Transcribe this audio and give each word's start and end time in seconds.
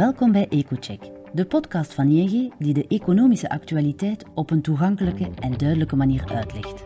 Welkom 0.00 0.32
bij 0.32 0.48
EcoCheck, 0.48 1.10
de 1.32 1.46
podcast 1.46 1.94
van 1.94 2.08
ING 2.08 2.52
die 2.58 2.74
de 2.74 2.86
economische 2.88 3.50
actualiteit 3.50 4.24
op 4.34 4.50
een 4.50 4.60
toegankelijke 4.60 5.30
en 5.38 5.56
duidelijke 5.56 5.96
manier 5.96 6.24
uitlegt. 6.34 6.84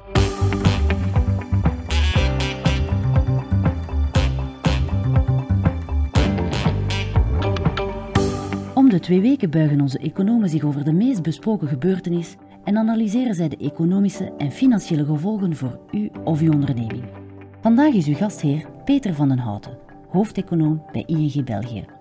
Om 8.74 8.88
de 8.88 8.98
twee 9.00 9.20
weken 9.20 9.50
buigen 9.50 9.80
onze 9.80 9.98
economen 9.98 10.48
zich 10.48 10.64
over 10.64 10.84
de 10.84 10.92
meest 10.92 11.22
besproken 11.22 11.68
gebeurtenis 11.68 12.36
en 12.64 12.76
analyseren 12.76 13.34
zij 13.34 13.48
de 13.48 13.56
economische 13.56 14.32
en 14.38 14.50
financiële 14.52 15.04
gevolgen 15.04 15.56
voor 15.56 15.78
u 15.90 16.10
of 16.24 16.40
uw 16.40 16.52
onderneming. 16.52 17.04
Vandaag 17.60 17.92
is 17.92 18.06
uw 18.06 18.14
gastheer 18.14 18.66
Peter 18.84 19.14
van 19.14 19.28
den 19.28 19.38
Houten, 19.38 19.78
hoofdeconoom 20.08 20.84
bij 20.92 21.04
ING 21.06 21.44
België. 21.44 21.93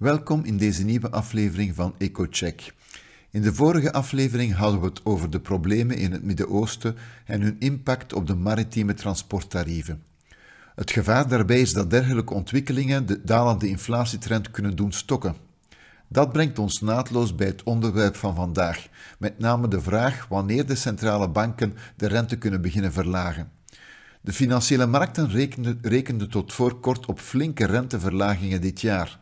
Welkom 0.00 0.44
in 0.44 0.56
deze 0.56 0.84
nieuwe 0.84 1.10
aflevering 1.10 1.74
van 1.74 1.94
EcoCheck. 1.98 2.74
In 3.30 3.42
de 3.42 3.54
vorige 3.54 3.92
aflevering 3.92 4.54
hadden 4.54 4.80
we 4.80 4.86
het 4.86 5.04
over 5.04 5.30
de 5.30 5.40
problemen 5.40 5.96
in 5.96 6.12
het 6.12 6.22
Midden-Oosten 6.22 6.96
en 7.24 7.40
hun 7.40 7.56
impact 7.58 8.12
op 8.12 8.26
de 8.26 8.34
maritieme 8.34 8.94
transporttarieven. 8.94 10.02
Het 10.74 10.90
gevaar 10.90 11.28
daarbij 11.28 11.60
is 11.60 11.72
dat 11.72 11.90
dergelijke 11.90 12.34
ontwikkelingen 12.34 13.06
de 13.06 13.20
dalende 13.24 13.68
inflatietrend 13.68 14.50
kunnen 14.50 14.76
doen 14.76 14.92
stokken. 14.92 15.36
Dat 16.08 16.32
brengt 16.32 16.58
ons 16.58 16.80
naadloos 16.80 17.34
bij 17.34 17.46
het 17.46 17.62
onderwerp 17.62 18.16
van 18.16 18.34
vandaag, 18.34 18.86
met 19.18 19.38
name 19.38 19.68
de 19.68 19.80
vraag 19.80 20.26
wanneer 20.28 20.66
de 20.66 20.74
centrale 20.74 21.28
banken 21.28 21.76
de 21.96 22.06
rente 22.06 22.36
kunnen 22.36 22.60
beginnen 22.60 22.92
verlagen. 22.92 23.50
De 24.20 24.32
financiële 24.32 24.86
markten 24.86 25.30
rekenden, 25.82 26.30
tot 26.30 26.52
voor 26.52 26.80
kort 26.80 27.06
op 27.06 27.18
flinke 27.18 27.66
renteverlagingen 27.66 28.60
dit 28.60 28.80
jaar. 28.80 29.18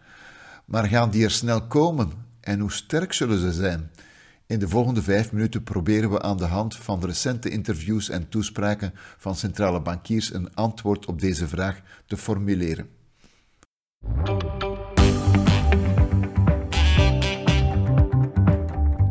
Maar 0.69 0.89
gaan 0.89 1.11
die 1.11 1.25
er 1.25 1.31
snel 1.31 1.67
komen 1.67 2.11
en 2.41 2.61
hoe 2.61 2.73
sterk 2.73 3.13
zullen 3.13 3.39
ze 3.39 3.53
zijn? 3.53 3.91
In 4.47 4.59
de 4.59 4.69
volgende 4.69 5.03
vijf 5.03 5.33
minuten 5.33 5.63
proberen 5.63 6.11
we 6.11 6.23
aan 6.23 6.37
de 6.37 6.45
hand 6.45 6.77
van 6.77 7.05
recente 7.05 7.49
interviews 7.49 8.09
en 8.09 8.29
toespraken 8.29 8.93
van 9.19 9.37
centrale 9.37 9.81
bankiers 9.81 10.33
een 10.35 10.55
antwoord 10.55 11.07
op 11.07 11.21
deze 11.21 11.49
vraag 11.49 11.81
te 12.07 12.17
formuleren. 12.17 12.89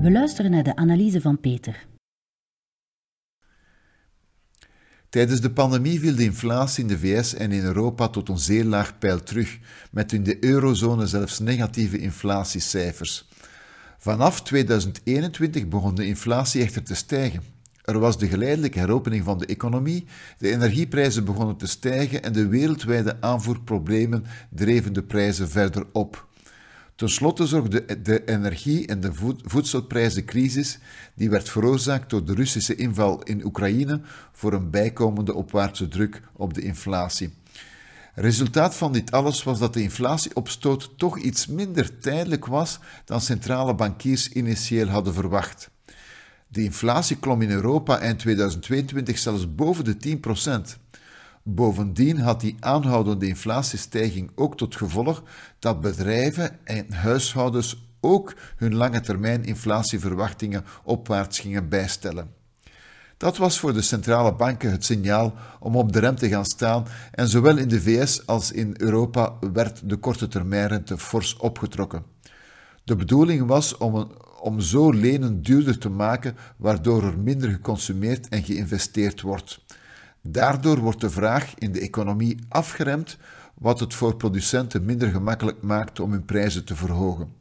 We 0.02 0.12
luisteren 0.12 0.52
naar 0.52 0.64
de 0.64 0.76
analyse 0.76 1.22
van 1.22 1.40
Peter. 1.40 1.88
Tijdens 5.18 5.42
de 5.42 5.52
pandemie 5.52 6.00
viel 6.00 6.16
de 6.16 6.24
inflatie 6.24 6.84
in 6.84 6.88
de 6.88 7.00
VS 7.00 7.34
en 7.34 7.52
in 7.52 7.64
Europa 7.64 8.08
tot 8.08 8.30
een 8.30 8.38
zeer 8.38 8.64
laag 8.64 8.98
pijl 8.98 9.24
terug, 9.24 9.58
met 9.92 10.14
in 10.14 10.24
de 10.24 10.44
eurozone 10.44 11.08
zelfs 11.08 11.40
negatieve 11.40 11.98
inflatiecijfers. 11.98 13.28
Vanaf 13.98 14.42
2021 14.42 15.68
begon 15.68 15.96
de 15.96 16.08
inflatie 16.08 16.62
echter 16.62 16.84
te 16.84 16.96
stijgen. 16.96 17.44
Er 17.84 18.00
was 18.00 18.18
de 18.18 18.28
geleidelijke 18.28 18.80
heropening 18.80 19.24
van 19.24 19.38
de 19.38 19.46
economie, 19.46 20.06
de 20.38 20.52
energieprijzen 20.52 21.26
begonnen 21.26 21.58
te 21.58 21.68
stijgen 21.68 22.24
en 22.24 22.34
de 22.34 22.48
wereldwijde 22.48 23.22
aanvoerproblemen 23.22 24.26
dreven 24.50 24.94
de 24.94 25.04
prijzen 25.04 25.50
verder 25.50 25.86
op. 25.92 26.27
Ten 26.98 27.10
slotte 27.10 27.46
zorgde 27.46 28.02
de 28.02 28.26
energie- 28.26 28.88
en 28.88 29.00
de 29.00 29.12
voedselprijzencrisis, 29.44 30.80
die 31.16 31.30
werd 31.30 31.50
veroorzaakt 31.50 32.10
door 32.10 32.26
de 32.26 32.34
Russische 32.34 32.76
inval 32.76 33.24
in 33.24 33.46
Oekraïne, 33.46 34.02
voor 34.32 34.54
een 34.54 34.70
bijkomende 34.70 35.34
opwaartse 35.34 35.88
druk 35.88 36.22
op 36.34 36.54
de 36.54 36.62
inflatie. 36.62 37.34
Resultaat 38.14 38.76
van 38.76 38.94
dit 38.94 39.12
alles 39.12 39.44
was 39.44 39.60
dat 39.60 39.74
de 39.74 39.82
inflatieopstoot 39.82 40.92
toch 40.98 41.18
iets 41.18 41.48
minder 41.48 42.00
tijdelijk 42.00 42.46
was 42.46 42.80
dan 43.06 43.22
centrale 43.22 43.76
bankiers 43.76 44.30
initieel 44.30 44.88
hadden 44.88 45.14
verwacht. 45.14 45.70
De 46.48 46.64
inflatie 46.64 47.18
klom 47.18 47.42
in 47.42 47.52
Europa 47.52 48.00
eind 48.00 48.20
2022 48.20 49.18
zelfs 49.18 49.56
boven 49.56 49.84
de 49.84 49.98
10 49.98 50.20
procent. 50.20 50.78
Bovendien 51.50 52.20
had 52.20 52.42
die 52.42 52.56
aanhoudende 52.60 53.28
inflatiestijging 53.28 54.32
ook 54.36 54.58
tot 54.58 54.76
gevolg 54.76 55.24
dat 55.60 55.82
bedrijven 55.82 56.66
en 56.66 56.94
huishoudens 56.94 57.88
ook 58.00 58.36
hun 58.56 58.76
lange 58.76 59.02
termijn 59.02 59.46
inflatieverwachtingen 59.46 60.66
opwaarts 60.84 61.40
gingen 61.40 61.70
bijstellen. 61.70 62.34
Dat 63.18 63.38
was 63.38 63.60
voor 63.60 63.74
de 63.74 63.82
centrale 63.82 64.34
banken 64.34 64.72
het 64.72 64.86
signaal 64.86 65.34
om 65.60 65.76
op 65.76 65.94
de 65.94 66.00
rem 66.00 66.16
te 66.16 66.30
gaan 66.30 66.46
staan 66.46 66.86
en 67.12 67.28
zowel 67.28 67.58
in 67.58 67.68
de 67.68 67.82
VS 67.82 68.26
als 68.26 68.52
in 68.52 68.74
Europa 68.78 69.34
werd 69.54 69.90
de 69.90 69.96
korte 69.96 70.28
termijnrente 70.28 70.98
fors 70.98 71.38
opgetrokken. 71.38 72.04
De 72.84 72.96
bedoeling 72.96 73.46
was 73.46 73.78
om, 73.78 74.12
om 74.40 74.60
zo 74.60 74.92
lenen 74.92 75.42
duurder 75.42 75.78
te 75.78 75.90
maken, 75.90 76.36
waardoor 76.58 77.04
er 77.04 77.20
minder 77.20 77.50
geconsumeerd 77.50 78.30
en 78.30 78.44
geïnvesteerd 78.44 79.22
wordt. 79.22 79.60
Daardoor 80.32 80.80
wordt 80.80 81.02
de 81.02 81.10
vraag 81.10 81.54
in 81.58 81.72
de 81.72 81.80
economie 81.80 82.38
afgeremd, 82.50 83.18
wat 83.54 83.80
het 83.80 83.94
voor 83.94 84.16
producenten 84.16 84.86
minder 84.86 85.10
gemakkelijk 85.10 85.62
maakt 85.62 86.00
om 86.00 86.12
hun 86.12 86.26
prijzen 86.26 86.66
te 86.66 86.76
verhogen. 86.76 87.34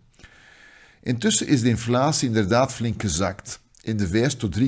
Intussen 1.02 1.46
is 1.46 1.60
de 1.60 1.68
inflatie 1.68 2.28
inderdaad 2.28 2.72
flink 2.72 3.02
gezakt. 3.02 3.60
In 3.80 3.96
de 3.96 4.08
VS 4.08 4.34
tot 4.34 4.58
3,4%, 4.58 4.64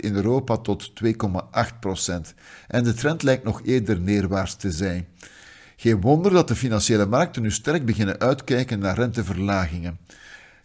in 0.00 0.14
Europa 0.14 0.56
tot 0.56 0.92
2,8%. 1.04 1.14
En 2.68 2.84
de 2.84 2.94
trend 2.94 3.22
lijkt 3.22 3.44
nog 3.44 3.60
eerder 3.64 4.00
neerwaarts 4.00 4.56
te 4.56 4.70
zijn. 4.70 5.06
Geen 5.76 6.00
wonder 6.00 6.32
dat 6.32 6.48
de 6.48 6.56
financiële 6.56 7.06
markten 7.06 7.42
nu 7.42 7.50
sterk 7.50 7.84
beginnen 7.84 8.20
uitkijken 8.20 8.78
naar 8.78 8.96
renteverlagingen. 8.96 9.98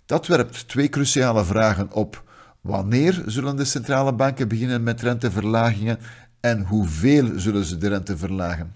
Dat 0.06 0.28
werpt 0.28 0.68
twee 0.68 0.90
cruciale 0.90 1.46
vragen 1.46 1.92
op. 1.92 2.24
Wanneer 2.62 3.24
zullen 3.26 3.56
de 3.56 3.66
centrale 3.66 4.14
banken 4.14 4.48
beginnen 4.48 4.84
met 4.84 5.02
renteverlagingen 5.02 6.00
en 6.40 6.62
hoeveel 6.62 7.40
zullen 7.40 7.66
ze 7.66 7.78
de 7.78 7.88
rente 7.88 8.18
verlagen? 8.18 8.76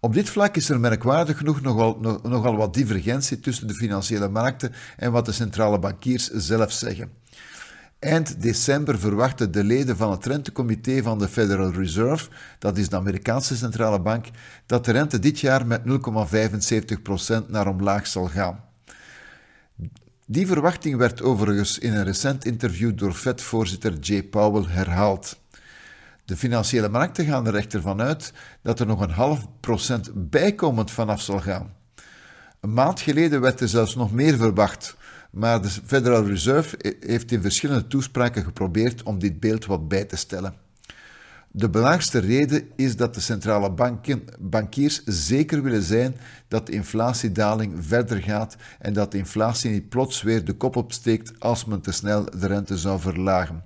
Op 0.00 0.14
dit 0.14 0.28
vlak 0.28 0.56
is 0.56 0.68
er 0.68 0.80
merkwaardig 0.80 1.38
genoeg 1.38 1.60
nogal, 1.60 1.98
nogal 2.22 2.56
wat 2.56 2.74
divergentie 2.74 3.40
tussen 3.40 3.66
de 3.66 3.74
financiële 3.74 4.28
markten 4.28 4.72
en 4.96 5.12
wat 5.12 5.26
de 5.26 5.32
centrale 5.32 5.78
bankiers 5.78 6.30
zelf 6.30 6.72
zeggen. 6.72 7.10
Eind 7.98 8.42
december 8.42 8.98
verwachten 8.98 9.52
de 9.52 9.64
leden 9.64 9.96
van 9.96 10.10
het 10.10 10.26
rentecomité 10.26 11.02
van 11.02 11.18
de 11.18 11.28
Federal 11.28 11.72
Reserve, 11.72 12.28
dat 12.58 12.78
is 12.78 12.88
de 12.88 12.96
Amerikaanse 12.96 13.56
centrale 13.56 14.00
bank, 14.00 14.26
dat 14.66 14.84
de 14.84 14.92
rente 14.92 15.18
dit 15.18 15.40
jaar 15.40 15.66
met 15.66 15.82
0,75% 17.44 17.46
naar 17.48 17.68
omlaag 17.68 18.06
zal 18.06 18.26
gaan. 18.26 18.64
Die 20.26 20.46
verwachting 20.46 20.96
werd 20.96 21.22
overigens 21.22 21.78
in 21.78 21.94
een 21.94 22.04
recent 22.04 22.44
interview 22.44 22.98
door 22.98 23.12
Fed-voorzitter 23.12 23.98
Jay 23.98 24.22
Powell 24.22 24.64
herhaald. 24.68 25.42
De 26.24 26.36
financiële 26.36 26.88
markten 26.88 27.24
gaan 27.24 27.46
er 27.46 27.54
echter 27.54 27.80
vanuit 27.80 28.32
dat 28.62 28.80
er 28.80 28.86
nog 28.86 29.00
een 29.00 29.10
half 29.10 29.46
procent 29.60 30.30
bijkomend 30.30 30.90
vanaf 30.90 31.20
zal 31.20 31.40
gaan. 31.40 31.72
Een 32.60 32.72
maand 32.72 33.00
geleden 33.00 33.40
werd 33.40 33.60
er 33.60 33.68
zelfs 33.68 33.94
nog 33.94 34.12
meer 34.12 34.36
verwacht, 34.36 34.96
maar 35.30 35.62
de 35.62 35.68
Federal 35.68 36.26
Reserve 36.26 36.96
heeft 37.00 37.32
in 37.32 37.42
verschillende 37.42 37.86
toespraken 37.86 38.44
geprobeerd 38.44 39.02
om 39.02 39.18
dit 39.18 39.40
beeld 39.40 39.66
wat 39.66 39.88
bij 39.88 40.04
te 40.04 40.16
stellen. 40.16 40.54
De 41.50 41.70
belangrijkste 41.70 42.18
reden 42.18 42.68
is 42.76 42.96
dat 42.96 43.14
de 43.14 43.20
centrale 43.20 43.70
banken, 43.70 44.24
bankiers 44.38 45.04
zeker 45.04 45.62
willen 45.62 45.82
zijn 45.82 46.16
dat 46.48 46.66
de 46.66 46.72
inflatiedaling 46.72 47.74
verder 47.86 48.22
gaat 48.22 48.56
en 48.78 48.92
dat 48.92 49.12
de 49.12 49.18
inflatie 49.18 49.70
niet 49.70 49.88
plots 49.88 50.22
weer 50.22 50.44
de 50.44 50.52
kop 50.52 50.76
opsteekt 50.76 51.40
als 51.40 51.64
men 51.64 51.80
te 51.80 51.92
snel 51.92 52.24
de 52.24 52.46
rente 52.46 52.78
zou 52.78 53.00
verlagen. 53.00 53.62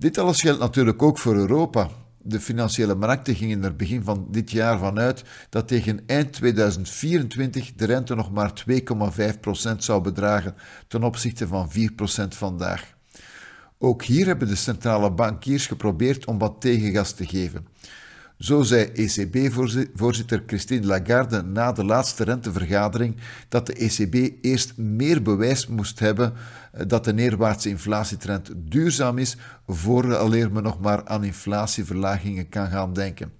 Dit 0.00 0.18
alles 0.18 0.40
geldt 0.40 0.60
natuurlijk 0.60 1.02
ook 1.02 1.18
voor 1.18 1.34
Europa. 1.36 1.88
De 2.18 2.40
financiële 2.40 2.94
markten 2.94 3.34
gingen 3.34 3.64
er 3.64 3.76
begin 3.76 4.02
van 4.02 4.26
dit 4.30 4.50
jaar 4.50 4.78
vanuit 4.78 5.24
dat 5.50 5.68
tegen 5.68 6.00
eind 6.06 6.32
2024 6.32 7.72
de 7.76 7.84
rente 7.84 8.14
nog 8.14 8.30
maar 8.32 8.52
2,5% 8.70 9.76
zou 9.76 10.02
bedragen 10.02 10.54
ten 10.88 11.02
opzichte 11.02 11.46
van 11.46 11.70
4% 11.70 12.28
vandaag. 12.28 12.94
Ook 13.78 14.04
hier 14.04 14.26
hebben 14.26 14.48
de 14.48 14.54
centrale 14.54 15.12
bankiers 15.12 15.66
geprobeerd 15.66 16.26
om 16.26 16.38
wat 16.38 16.60
tegengas 16.60 17.12
te 17.12 17.26
geven. 17.26 17.66
Zo 18.40 18.62
zei 18.62 18.84
ECB-voorzitter 18.84 20.42
Christine 20.46 20.86
Lagarde 20.86 21.42
na 21.42 21.72
de 21.72 21.84
laatste 21.84 22.24
rentevergadering 22.24 23.16
dat 23.48 23.66
de 23.66 23.72
ECB 23.72 24.44
eerst 24.44 24.76
meer 24.76 25.22
bewijs 25.22 25.66
moest 25.66 25.98
hebben 25.98 26.32
eh, 26.72 26.86
dat 26.86 27.04
de 27.04 27.12
neerwaartse 27.12 27.68
inflatietrend 27.68 28.50
duurzaam 28.56 29.18
is, 29.18 29.36
vooraleer 29.66 30.52
men 30.52 30.62
nog 30.62 30.80
maar 30.80 31.04
aan 31.04 31.24
inflatieverlagingen 31.24 32.48
kan 32.48 32.68
gaan 32.68 32.92
denken. 32.92 33.32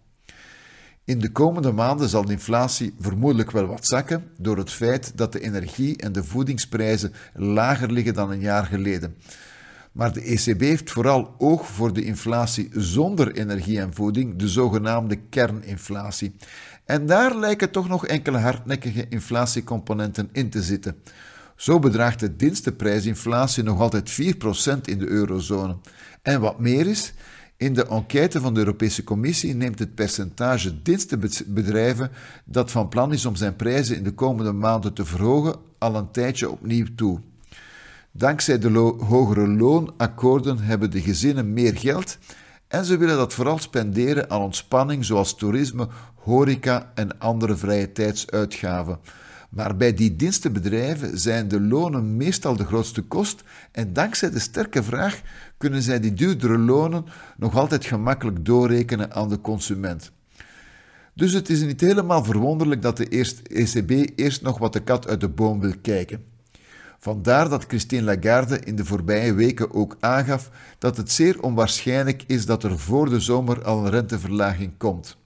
In 1.04 1.18
de 1.18 1.32
komende 1.32 1.72
maanden 1.72 2.08
zal 2.08 2.24
de 2.24 2.32
inflatie 2.32 2.94
vermoedelijk 2.98 3.50
wel 3.50 3.66
wat 3.66 3.86
zakken 3.86 4.24
door 4.36 4.56
het 4.56 4.70
feit 4.70 5.12
dat 5.14 5.32
de 5.32 5.40
energie- 5.40 5.96
en 5.96 6.12
de 6.12 6.24
voedingsprijzen 6.24 7.12
lager 7.34 7.92
liggen 7.92 8.14
dan 8.14 8.30
een 8.30 8.40
jaar 8.40 8.64
geleden. 8.66 9.16
Maar 9.92 10.12
de 10.12 10.20
ECB 10.20 10.60
heeft 10.60 10.90
vooral 10.90 11.34
oog 11.38 11.66
voor 11.66 11.92
de 11.92 12.04
inflatie 12.04 12.68
zonder 12.72 13.32
energie 13.32 13.80
en 13.80 13.94
voeding, 13.94 14.36
de 14.36 14.48
zogenaamde 14.48 15.16
kerninflatie. 15.16 16.34
En 16.84 17.06
daar 17.06 17.36
lijken 17.36 17.70
toch 17.70 17.88
nog 17.88 18.06
enkele 18.06 18.38
hardnekkige 18.38 19.06
inflatiecomponenten 19.08 20.28
in 20.32 20.50
te 20.50 20.62
zitten. 20.62 20.96
Zo 21.56 21.78
bedraagt 21.78 22.20
de 22.20 22.36
dienstenprijsinflatie 22.36 23.62
nog 23.62 23.80
altijd 23.80 24.10
4% 24.10 24.80
in 24.84 24.98
de 24.98 25.08
eurozone. 25.08 25.76
En 26.22 26.40
wat 26.40 26.58
meer 26.58 26.86
is, 26.86 27.12
in 27.56 27.74
de 27.74 27.86
enquête 27.86 28.40
van 28.40 28.54
de 28.54 28.60
Europese 28.60 29.04
Commissie 29.04 29.54
neemt 29.54 29.78
het 29.78 29.94
percentage 29.94 30.82
dienstenbedrijven 30.82 32.10
dat 32.44 32.70
van 32.70 32.88
plan 32.88 33.12
is 33.12 33.26
om 33.26 33.36
zijn 33.36 33.56
prijzen 33.56 33.96
in 33.96 34.02
de 34.02 34.14
komende 34.14 34.52
maanden 34.52 34.92
te 34.92 35.04
verhogen 35.04 35.56
al 35.78 35.94
een 35.94 36.10
tijdje 36.10 36.50
opnieuw 36.50 36.86
toe. 36.96 37.20
Dankzij 38.12 38.58
de 38.58 38.78
hogere 38.98 39.48
loonakkoorden 39.48 40.58
hebben 40.58 40.90
de 40.90 41.00
gezinnen 41.00 41.52
meer 41.52 41.76
geld 41.76 42.18
en 42.68 42.84
ze 42.84 42.96
willen 42.96 43.16
dat 43.16 43.34
vooral 43.34 43.58
spenderen 43.58 44.30
aan 44.30 44.40
ontspanning 44.40 45.04
zoals 45.04 45.34
toerisme, 45.34 45.88
horeca 46.14 46.92
en 46.94 47.18
andere 47.18 47.56
vrije 47.56 47.92
tijdsuitgaven. 47.92 48.98
Maar 49.50 49.76
bij 49.76 49.94
die 49.94 50.16
dienstenbedrijven 50.16 51.18
zijn 51.18 51.48
de 51.48 51.60
lonen 51.60 52.16
meestal 52.16 52.56
de 52.56 52.64
grootste 52.64 53.02
kost 53.02 53.42
en 53.72 53.92
dankzij 53.92 54.30
de 54.30 54.38
sterke 54.38 54.82
vraag 54.82 55.20
kunnen 55.56 55.82
zij 55.82 56.00
die 56.00 56.12
duurdere 56.12 56.58
lonen 56.58 57.04
nog 57.36 57.56
altijd 57.56 57.84
gemakkelijk 57.84 58.44
doorrekenen 58.44 59.14
aan 59.14 59.28
de 59.28 59.40
consument. 59.40 60.12
Dus 61.14 61.32
het 61.32 61.48
is 61.48 61.62
niet 61.62 61.80
helemaal 61.80 62.24
verwonderlijk 62.24 62.82
dat 62.82 62.96
de 62.96 63.08
ECB 63.48 64.18
eerst 64.18 64.42
nog 64.42 64.58
wat 64.58 64.72
de 64.72 64.82
kat 64.82 65.08
uit 65.08 65.20
de 65.20 65.28
boom 65.28 65.60
wil 65.60 65.74
kijken. 65.82 66.24
Vandaar 67.02 67.48
dat 67.48 67.64
Christine 67.68 68.02
Lagarde 68.02 68.60
in 68.60 68.76
de 68.76 68.84
voorbije 68.84 69.34
weken 69.34 69.74
ook 69.74 69.96
aangaf 70.00 70.50
dat 70.78 70.96
het 70.96 71.10
zeer 71.10 71.42
onwaarschijnlijk 71.42 72.24
is 72.26 72.46
dat 72.46 72.62
er 72.64 72.78
voor 72.78 73.10
de 73.10 73.20
zomer 73.20 73.64
al 73.64 73.84
een 73.84 73.90
renteverlaging 73.90 74.72
komt. 74.76 75.16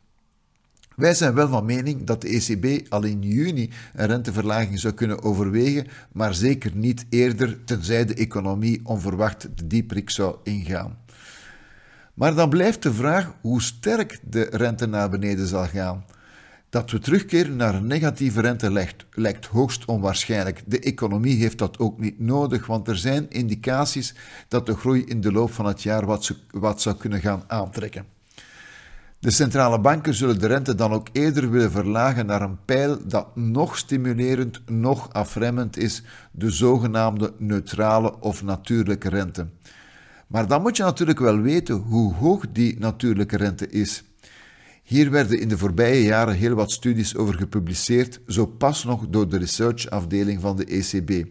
Wij 0.97 1.15
zijn 1.15 1.35
wel 1.35 1.49
van 1.49 1.65
mening 1.65 2.05
dat 2.05 2.21
de 2.21 2.29
ECB 2.29 2.93
al 2.93 3.03
in 3.03 3.23
juni 3.23 3.71
een 3.95 4.07
renteverlaging 4.07 4.81
zou 4.81 4.95
kunnen 4.95 5.23
overwegen, 5.23 5.87
maar 6.13 6.35
zeker 6.35 6.71
niet 6.75 7.07
eerder, 7.09 7.65
tenzij 7.65 8.05
de 8.05 8.15
economie 8.15 8.81
onverwacht 8.85 9.49
de 9.55 9.67
dieprik 9.67 10.11
zou 10.11 10.37
ingaan. 10.43 10.99
Maar 12.15 12.35
dan 12.35 12.49
blijft 12.49 12.83
de 12.83 12.93
vraag 12.93 13.35
hoe 13.41 13.63
sterk 13.63 14.21
de 14.31 14.43
rente 14.51 14.87
naar 14.87 15.11
beneden 15.11 15.47
zal 15.47 15.67
gaan. 15.67 16.05
Dat 16.75 16.91
we 16.91 16.99
terugkeren 16.99 17.57
naar 17.57 17.75
een 17.75 17.87
negatieve 17.87 18.41
rente 18.41 18.95
lijkt, 19.11 19.47
hoogst 19.47 19.85
onwaarschijnlijk. 19.85 20.63
De 20.67 20.81
economie 20.81 21.37
heeft 21.37 21.59
dat 21.59 21.79
ook 21.79 21.99
niet 21.99 22.21
nodig, 22.21 22.67
want 22.67 22.89
er 22.89 22.97
zijn 22.97 23.31
indicaties 23.31 24.15
dat 24.49 24.67
de 24.67 24.77
groei 24.77 25.05
in 25.05 25.21
de 25.21 25.33
loop 25.33 25.53
van 25.53 25.67
het 25.67 25.83
jaar 25.83 26.07
wat, 26.07 26.37
wat 26.51 26.83
zou 26.83 26.97
kunnen 26.97 27.21
gaan 27.21 27.45
aantrekken. 27.47 28.05
De 29.19 29.31
centrale 29.31 29.81
banken 29.81 30.15
zullen 30.15 30.39
de 30.39 30.47
rente 30.47 30.75
dan 30.75 30.93
ook 30.93 31.09
eerder 31.13 31.51
willen 31.51 31.71
verlagen 31.71 32.27
naar 32.27 32.43
een 32.43 32.65
pijl 32.65 33.07
dat 33.07 33.37
nog 33.37 33.79
stimulerend, 33.79 34.61
nog 34.67 35.13
afremmend 35.13 35.77
is, 35.77 36.03
de 36.31 36.51
zogenaamde 36.51 37.33
neutrale 37.39 38.21
of 38.21 38.43
natuurlijke 38.43 39.09
rente. 39.09 39.47
Maar 40.27 40.47
dan 40.47 40.63
moet 40.63 40.77
je 40.77 40.83
natuurlijk 40.83 41.19
wel 41.19 41.41
weten 41.41 41.75
hoe 41.75 42.15
hoog 42.15 42.45
die 42.53 42.79
natuurlijke 42.79 43.37
rente 43.37 43.69
is. 43.69 44.05
Hier 44.85 45.11
werden 45.11 45.41
in 45.41 45.49
de 45.49 45.59
voorbije 45.59 46.03
jaren 46.03 46.35
heel 46.35 46.55
wat 46.55 46.71
studies 46.71 47.17
over 47.17 47.35
gepubliceerd, 47.35 48.21
zo 48.27 48.47
pas 48.47 48.85
nog 48.85 49.09
door 49.09 49.29
de 49.29 49.39
researchafdeling 49.39 50.41
van 50.41 50.57
de 50.57 50.65
ECB. 50.65 51.27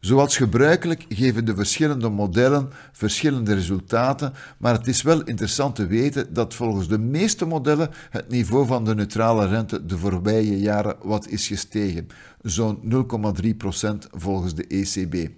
Zoals 0.00 0.36
gebruikelijk 0.36 1.04
geven 1.08 1.44
de 1.44 1.54
verschillende 1.54 2.08
modellen 2.08 2.70
verschillende 2.92 3.54
resultaten, 3.54 4.32
maar 4.58 4.72
het 4.72 4.86
is 4.86 5.02
wel 5.02 5.22
interessant 5.22 5.74
te 5.74 5.86
weten 5.86 6.34
dat 6.34 6.54
volgens 6.54 6.88
de 6.88 6.98
meeste 6.98 7.44
modellen 7.44 7.90
het 8.10 8.28
niveau 8.28 8.66
van 8.66 8.84
de 8.84 8.94
neutrale 8.94 9.46
rente 9.46 9.86
de 9.86 9.98
voorbije 9.98 10.60
jaren 10.60 10.96
wat 11.02 11.28
is 11.28 11.46
gestegen, 11.46 12.06
zo'n 12.42 12.78
0,3% 12.82 13.96
volgens 14.10 14.54
de 14.54 14.66
ECB. 14.66 15.30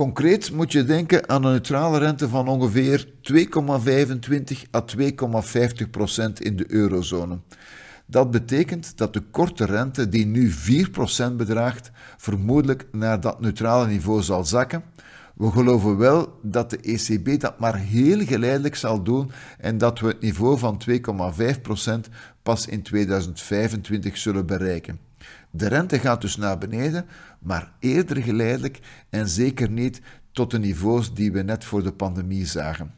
Concreet 0.00 0.52
moet 0.52 0.72
je 0.72 0.84
denken 0.84 1.28
aan 1.28 1.44
een 1.44 1.50
neutrale 1.50 1.98
rente 1.98 2.28
van 2.28 2.48
ongeveer 2.48 3.06
2,25 3.32 3.42
à 4.74 4.84
2,50% 4.96 6.32
in 6.32 6.56
de 6.56 6.64
eurozone. 6.68 7.38
Dat 8.06 8.30
betekent 8.30 8.98
dat 8.98 9.12
de 9.12 9.20
korte 9.20 9.64
rente, 9.64 10.08
die 10.08 10.26
nu 10.26 10.52
4% 11.30 11.32
bedraagt, 11.36 11.90
vermoedelijk 12.16 12.86
naar 12.92 13.20
dat 13.20 13.40
neutrale 13.40 13.86
niveau 13.86 14.22
zal 14.22 14.44
zakken. 14.44 14.82
We 15.34 15.50
geloven 15.50 15.96
wel 15.96 16.38
dat 16.42 16.70
de 16.70 16.78
ECB 16.78 17.40
dat 17.40 17.58
maar 17.58 17.76
heel 17.76 18.24
geleidelijk 18.24 18.76
zal 18.76 19.02
doen 19.02 19.30
en 19.58 19.78
dat 19.78 19.98
we 19.98 20.06
het 20.06 20.20
niveau 20.20 20.58
van 20.58 20.80
2,5% 20.88 22.00
pas 22.42 22.66
in 22.66 22.82
2025 22.82 24.16
zullen 24.16 24.46
bereiken. 24.46 24.98
De 25.50 25.68
rente 25.68 25.98
gaat 25.98 26.20
dus 26.20 26.36
naar 26.36 26.58
beneden, 26.58 27.06
maar 27.38 27.72
eerder 27.78 28.22
geleidelijk 28.22 28.78
en 29.10 29.28
zeker 29.28 29.70
niet 29.70 30.00
tot 30.32 30.50
de 30.50 30.58
niveaus 30.58 31.14
die 31.14 31.32
we 31.32 31.42
net 31.42 31.64
voor 31.64 31.82
de 31.82 31.92
pandemie 31.92 32.46
zagen. 32.46 32.94